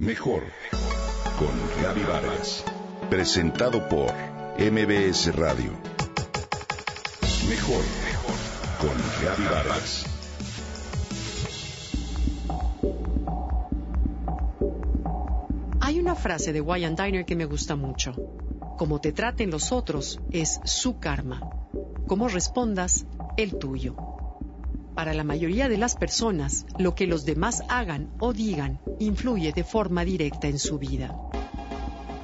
[0.00, 0.44] Mejor
[1.40, 2.64] con Gaby Vargas.
[3.10, 4.12] Presentado por
[4.56, 5.72] MBS Radio.
[7.48, 7.82] Mejor
[8.78, 10.06] con Gaby Vargas.
[15.80, 18.14] Hay una frase de Wyan Diner que me gusta mucho.
[18.76, 21.40] Como te traten los otros es su karma.
[22.06, 23.04] Como respondas,
[23.36, 23.96] el tuyo.
[24.98, 29.62] Para la mayoría de las personas, lo que los demás hagan o digan influye de
[29.62, 31.16] forma directa en su vida.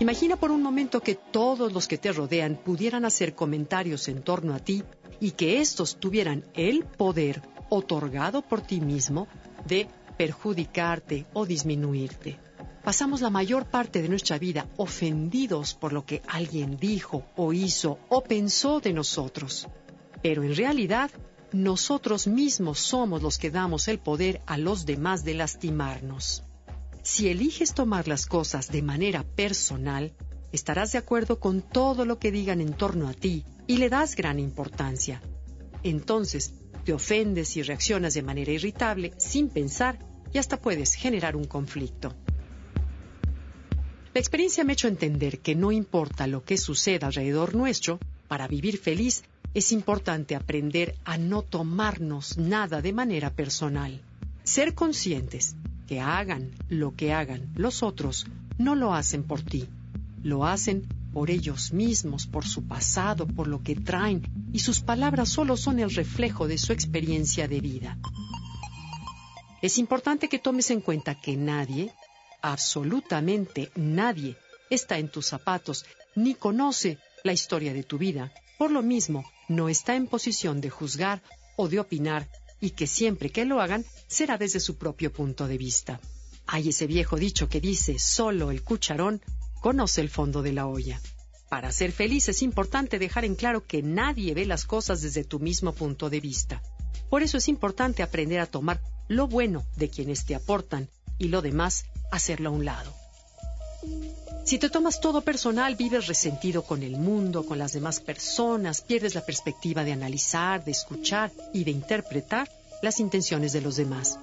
[0.00, 4.52] Imagina por un momento que todos los que te rodean pudieran hacer comentarios en torno
[4.52, 4.82] a ti
[5.20, 9.28] y que estos tuvieran el poder otorgado por ti mismo
[9.64, 12.36] de perjudicarte o disminuirte.
[12.82, 18.00] Pasamos la mayor parte de nuestra vida ofendidos por lo que alguien dijo o hizo
[18.08, 19.68] o pensó de nosotros.
[20.20, 21.12] Pero en realidad
[21.52, 26.42] nosotros mismos somos los que damos el poder a los demás de lastimarnos.
[27.02, 30.12] Si eliges tomar las cosas de manera personal,
[30.52, 34.16] estarás de acuerdo con todo lo que digan en torno a ti y le das
[34.16, 35.22] gran importancia.
[35.82, 39.98] Entonces, te ofendes y reaccionas de manera irritable, sin pensar,
[40.32, 42.14] y hasta puedes generar un conflicto.
[44.14, 48.48] La experiencia me ha hecho entender que no importa lo que suceda alrededor nuestro, para
[48.48, 49.22] vivir feliz
[49.56, 54.02] es importante aprender a no tomarnos nada de manera personal.
[54.44, 55.56] Ser conscientes
[55.88, 58.26] que hagan lo que hagan los otros,
[58.58, 59.66] no lo hacen por ti,
[60.22, 64.20] lo hacen por ellos mismos, por su pasado, por lo que traen,
[64.52, 67.96] y sus palabras solo son el reflejo de su experiencia de vida.
[69.62, 71.94] Es importante que tomes en cuenta que nadie,
[72.42, 74.36] absolutamente nadie,
[74.68, 78.30] está en tus zapatos ni conoce la historia de tu vida.
[78.58, 81.22] Por lo mismo, no está en posición de juzgar
[81.56, 82.28] o de opinar
[82.60, 86.00] y que siempre que lo hagan será desde su propio punto de vista.
[86.46, 89.20] Hay ese viejo dicho que dice, solo el cucharón
[89.60, 91.00] conoce el fondo de la olla.
[91.48, 95.38] Para ser feliz es importante dejar en claro que nadie ve las cosas desde tu
[95.38, 96.62] mismo punto de vista.
[97.08, 100.88] Por eso es importante aprender a tomar lo bueno de quienes te aportan
[101.18, 102.94] y lo demás hacerlo a un lado.
[104.46, 109.16] Si te tomas todo personal, vives resentido con el mundo, con las demás personas, pierdes
[109.16, 112.48] la perspectiva de analizar, de escuchar y de interpretar
[112.80, 114.20] las intenciones de los demás.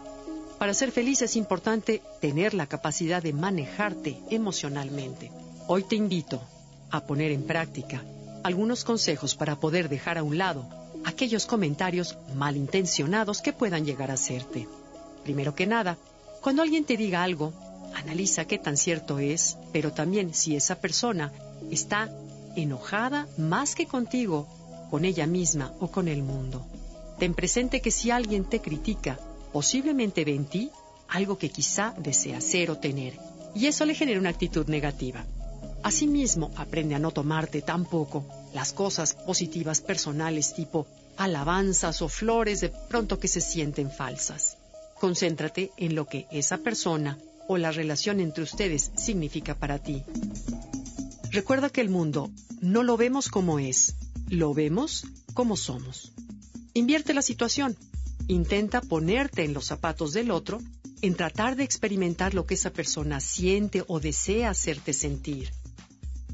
[0.60, 5.30] Para ser feliz es importante tener la capacidad de manejarte emocionalmente.
[5.68, 6.42] Hoy te invito
[6.90, 8.02] a poner en práctica
[8.44, 10.66] algunos consejos para poder dejar a un lado
[11.04, 14.70] aquellos comentarios malintencionados que puedan llegar a hacerte.
[15.26, 15.98] Primero que nada,
[16.40, 17.52] cuando alguien te diga algo,
[18.04, 21.32] Analiza qué tan cierto es, pero también si esa persona
[21.72, 22.12] está
[22.58, 24.48] enojada más que contigo,
[24.92, 26.66] con ella misma o con el mundo.
[27.18, 29.18] Ten presente que si alguien te critica,
[29.54, 30.70] posiblemente ve en ti
[31.08, 33.18] algo que quizá desea ser o tener,
[33.56, 35.24] y eso le genera una actitud negativa.
[35.82, 42.70] Asimismo, aprende a no tomarte tampoco las cosas positivas personales tipo alabanzas o flores de
[42.70, 44.58] pronto que se sienten falsas.
[45.00, 47.18] Concéntrate en lo que esa persona
[47.48, 50.04] o la relación entre ustedes significa para ti.
[51.32, 52.30] Recuerda que el mundo
[52.62, 53.96] no lo vemos como es,
[54.30, 56.14] lo vemos como somos.
[56.74, 57.78] Invierte la situación.
[58.28, 60.62] Intenta ponerte en los zapatos del otro,
[61.02, 65.52] en tratar de experimentar lo que esa persona siente o desea hacerte sentir.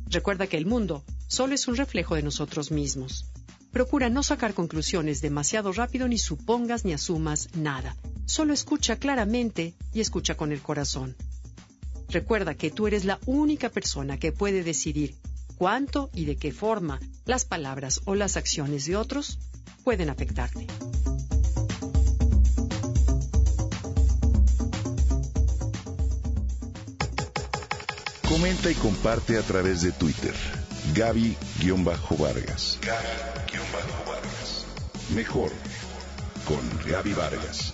[0.08, 3.25] Recuerda que el mundo solo es un reflejo de nosotros mismos.
[3.72, 7.96] Procura no sacar conclusiones demasiado rápido ni supongas ni asumas nada.
[8.29, 11.16] Solo escucha claramente y escucha con el corazón.
[12.09, 15.16] Recuerda que tú eres la única persona que puede decidir
[15.57, 19.39] cuánto y de qué forma las palabras o las acciones de otros
[19.84, 20.68] pueden afectarte.
[28.29, 30.35] Comenta y comparte a través de Twitter.
[30.94, 32.78] Gaby-Vargas.
[32.84, 34.66] Gaby-Vargas.
[35.16, 35.51] Mejor
[36.45, 37.73] con Gaby Vargas.